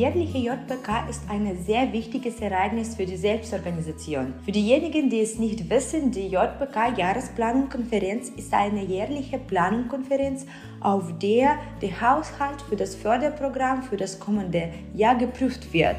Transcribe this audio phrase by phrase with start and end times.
[0.00, 4.32] jährliche JPK ist ein sehr wichtiges Ereignis für die Selbstorganisation.
[4.46, 10.46] Für diejenigen, die es nicht wissen, die JPK Jahresplanungskonferenz ist eine jährliche Planungskonferenz,
[10.80, 15.98] auf der der Haushalt für das Förderprogramm für das kommende Jahr geprüft wird.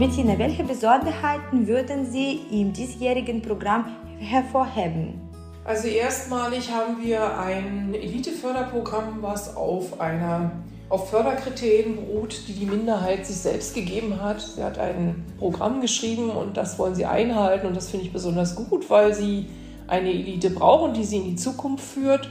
[0.00, 3.84] Bettina, welche Besonderheiten würden Sie im diesjährigen Programm
[4.18, 5.25] hervorheben?
[5.66, 10.52] Also erstmalig haben wir ein Elite-Förderprogramm, was auf einer
[10.88, 14.40] auf Förderkriterien beruht, die die Minderheit sich selbst gegeben hat.
[14.40, 18.54] Sie hat ein Programm geschrieben und das wollen sie einhalten und das finde ich besonders
[18.54, 19.46] gut, weil sie
[19.88, 22.30] eine Elite brauchen, die sie in die Zukunft führt.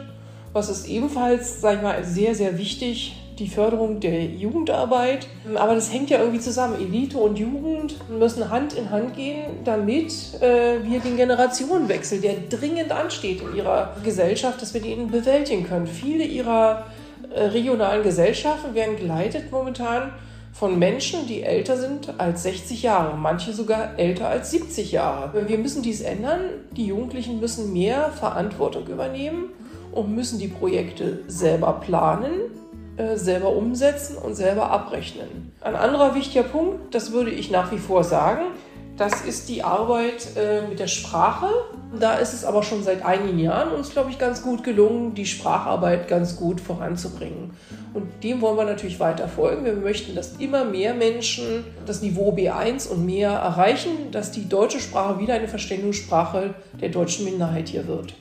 [0.53, 5.27] Was ist ebenfalls, sage ich mal, sehr, sehr wichtig, die Förderung der Jugendarbeit.
[5.55, 6.75] Aber das hängt ja irgendwie zusammen.
[6.79, 12.91] Elite und Jugend müssen Hand in Hand gehen, damit äh, wir den Generationenwechsel, der dringend
[12.91, 15.87] ansteht in ihrer Gesellschaft, dass wir den bewältigen können.
[15.87, 16.85] Viele ihrer
[17.33, 20.11] äh, regionalen Gesellschaften werden geleitet momentan
[20.53, 25.49] von Menschen, die älter sind als 60 Jahre, manche sogar älter als 70 Jahre.
[25.49, 26.39] Wir müssen dies ändern.
[26.71, 29.49] Die Jugendlichen müssen mehr Verantwortung übernehmen
[29.91, 32.29] und müssen die Projekte selber planen
[32.97, 35.51] äh, selber umsetzen und selber abrechnen.
[35.61, 38.45] Ein anderer wichtiger Punkt, das würde ich nach wie vor sagen,
[38.97, 41.47] das ist die Arbeit äh, mit der Sprache.
[41.99, 45.25] Da ist es aber schon seit einigen Jahren uns, glaube ich, ganz gut gelungen, die
[45.25, 47.51] Spracharbeit ganz gut voranzubringen.
[47.93, 49.65] Und dem wollen wir natürlich weiter folgen.
[49.65, 54.79] Wir möchten, dass immer mehr Menschen das Niveau B1 und mehr erreichen, dass die deutsche
[54.79, 58.13] Sprache wieder eine Verständigungssprache der deutschen Minderheit hier wird.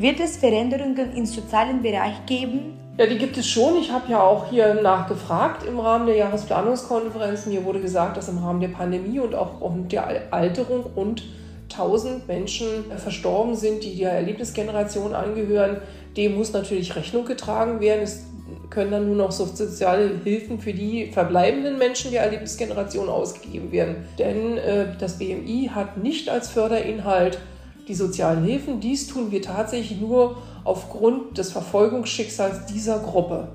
[0.00, 2.78] Wird es Veränderungen im sozialen Bereich geben?
[2.96, 3.76] Ja, die gibt es schon.
[3.76, 7.44] Ich habe ja auch hier nachgefragt im Rahmen der Jahresplanungskonferenz.
[7.44, 11.24] Mir wurde gesagt, dass im Rahmen der Pandemie und auch der Alterung rund
[11.70, 15.82] 1000 Menschen verstorben sind, die der Erlebnisgeneration angehören.
[16.16, 18.00] Dem muss natürlich Rechnung getragen werden.
[18.00, 18.24] Es
[18.70, 23.96] können dann nur noch soziale Hilfen für die verbleibenden Menschen der Erlebnisgeneration ausgegeben werden.
[24.18, 27.38] Denn äh, das BMI hat nicht als Förderinhalt
[27.88, 28.80] die sozialen Hilfen.
[28.80, 33.48] Dies tun wir tatsächlich nur aufgrund des Verfolgungsschicksals dieser Gruppe.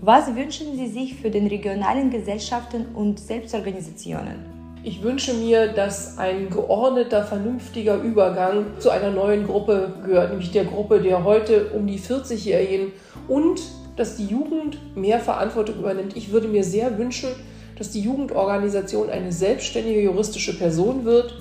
[0.00, 4.58] Was wünschen Sie sich für den regionalen Gesellschaften und Selbstorganisationen?
[4.84, 10.66] Ich wünsche mir, dass ein geordneter, vernünftiger Übergang zu einer neuen Gruppe gehört, nämlich der
[10.66, 12.92] Gruppe der heute um die 40-Jährigen
[13.26, 13.60] und
[13.96, 16.16] dass die Jugend mehr Verantwortung übernimmt.
[16.16, 17.30] Ich würde mir sehr wünschen,
[17.76, 21.34] dass die Jugendorganisation eine selbstständige juristische Person wird,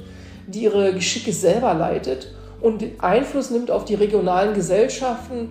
[0.47, 5.49] die ihre Geschicke selber leitet und Einfluss nimmt auf die regionalen Gesellschaften.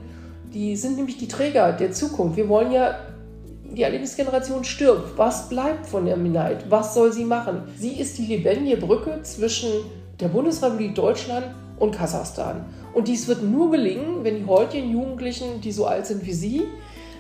[0.53, 2.37] Die sind nämlich die Träger der Zukunft.
[2.37, 2.99] Wir wollen ja,
[3.71, 5.17] die Erlebnisgeneration stirbt.
[5.17, 6.71] Was bleibt von der Minderheit?
[6.71, 7.63] Was soll sie machen?
[7.77, 9.69] Sie ist die lebendige Brücke zwischen
[10.19, 11.47] der Bundesrepublik Deutschland
[11.79, 12.65] und Kasachstan.
[12.95, 16.63] Und dies wird nur gelingen, wenn die heutigen Jugendlichen, die so alt sind wie Sie,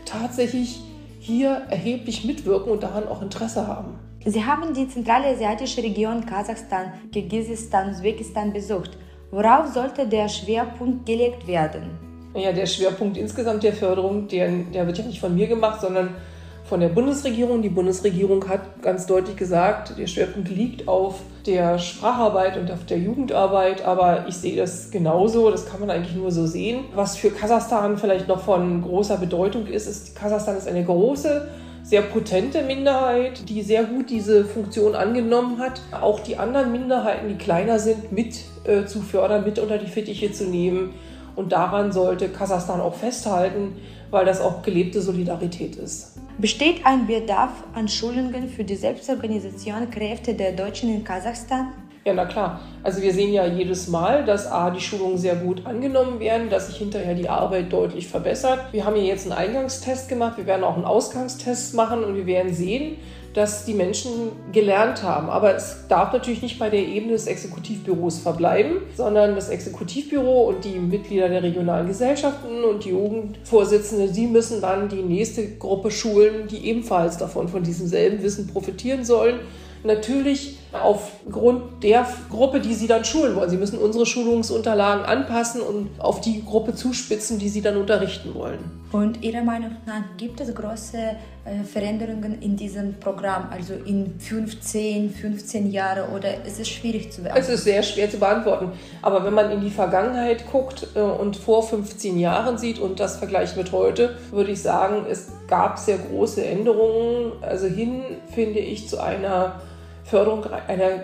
[0.06, 0.80] tatsächlich
[1.20, 3.98] hier erheblich mitwirken und daran auch Interesse haben.
[4.28, 8.98] Sie haben die zentralasiatische Region Kasachstan, Kirgisistan, Usbekistan besucht.
[9.30, 11.90] Worauf sollte der Schwerpunkt gelegt werden?
[12.34, 16.16] Ja, der Schwerpunkt insgesamt der Förderung, der, der wird ja nicht von mir gemacht, sondern
[16.64, 17.62] von der Bundesregierung.
[17.62, 22.98] Die Bundesregierung hat ganz deutlich gesagt, der Schwerpunkt liegt auf der Spracharbeit und auf der
[22.98, 26.86] Jugendarbeit, aber ich sehe das genauso, das kann man eigentlich nur so sehen.
[26.96, 31.46] Was für Kasachstan vielleicht noch von großer Bedeutung ist, ist, Kasachstan ist eine große
[31.86, 37.36] sehr potente Minderheit, die sehr gut diese Funktion angenommen hat, auch die anderen Minderheiten, die
[37.36, 40.94] kleiner sind, mit äh, zu fördern, mit unter die Fittiche zu nehmen.
[41.36, 43.76] Und daran sollte Kasachstan auch festhalten,
[44.10, 46.14] weil das auch gelebte Solidarität ist.
[46.38, 51.68] Besteht ein Bedarf an Schulungen für die Selbstorganisation Kräfte der Deutschen in Kasachstan?
[52.06, 52.60] Ja, na klar.
[52.84, 56.68] Also wir sehen ja jedes Mal, dass A, die Schulungen sehr gut angenommen werden, dass
[56.68, 58.60] sich hinterher die Arbeit deutlich verbessert.
[58.70, 62.26] Wir haben ja jetzt einen Eingangstest gemacht, wir werden auch einen Ausgangstest machen und wir
[62.26, 62.98] werden sehen,
[63.34, 64.12] dass die Menschen
[64.52, 65.28] gelernt haben.
[65.28, 70.64] Aber es darf natürlich nicht bei der Ebene des Exekutivbüros verbleiben, sondern das Exekutivbüro und
[70.64, 76.46] die Mitglieder der regionalen Gesellschaften und die Jugendvorsitzende, sie müssen dann die nächste Gruppe schulen,
[76.46, 79.40] die ebenfalls davon, von diesem selben Wissen profitieren sollen
[79.86, 83.50] natürlich aufgrund der Gruppe, die Sie dann schulen wollen.
[83.50, 88.58] Sie müssen unsere Schulungsunterlagen anpassen und auf die Gruppe zuspitzen, die Sie dann unterrichten wollen.
[88.92, 95.10] Und Ihrer Meinung nach gibt es große äh, Veränderungen in diesem Programm, also in 15,
[95.10, 97.52] 15 Jahren oder ist es schwierig zu beantworten?
[97.52, 98.72] Es ist sehr schwer zu beantworten.
[99.02, 103.18] Aber wenn man in die Vergangenheit guckt äh, und vor 15 Jahren sieht und das
[103.18, 107.32] vergleicht mit heute, würde ich sagen, es gab sehr große Änderungen.
[107.42, 108.02] Also hin,
[108.32, 109.60] finde ich, zu einer
[110.06, 111.00] Förderung einer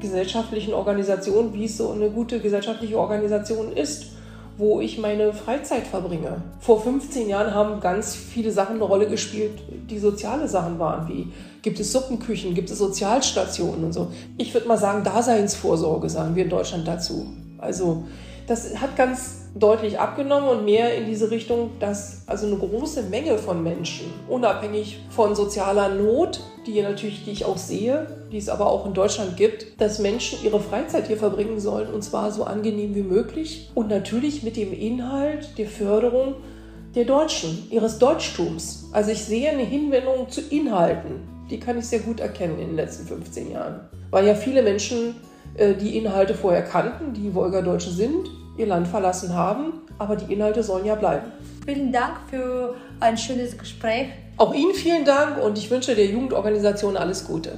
[0.00, 4.14] gesellschaftlichen Organisation, wie es so eine gute gesellschaftliche Organisation ist.
[4.56, 6.40] wo ich meine Freizeit verbringe.
[6.60, 9.60] Vor 15 Jahren haben ganz viele Sachen eine Rolle gespielt,
[9.90, 14.12] die soziale Sachen waren, wie gibt es Suppenküchen, gibt es Sozialstationen und so.
[14.38, 17.26] Ich würde mal sagen, Daseinsvorsorge sagen wir in Deutschland dazu.
[17.58, 18.04] Also
[18.46, 23.38] das hat ganz deutlich abgenommen und mehr in diese Richtung, dass also eine große Menge
[23.38, 28.70] von Menschen, unabhängig von sozialer Not, die natürlich, die ich auch sehe, die es aber
[28.70, 32.94] auch in Deutschland gibt, dass Menschen ihre Freizeit hier verbringen sollen und zwar so angenehm
[32.94, 36.34] wie möglich und natürlich mit dem Inhalt der Förderung
[36.94, 38.88] der Deutschen, ihres Deutschtums.
[38.92, 42.76] Also ich sehe eine Hinwendung zu Inhalten, die kann ich sehr gut erkennen in den
[42.76, 45.16] letzten 15 Jahren, weil ja viele Menschen
[45.56, 50.62] äh, die Inhalte vorher kannten, die Wolgadeutsche sind, ihr Land verlassen haben, aber die Inhalte
[50.62, 51.26] sollen ja bleiben.
[51.66, 54.08] Vielen Dank für ein schönes Gespräch.
[54.44, 57.56] Auch Ihnen vielen Dank und ich wünsche der Jugendorganisation alles Gute.